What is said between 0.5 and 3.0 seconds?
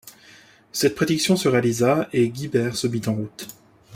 Cette prédiction se réalisa et Guibert se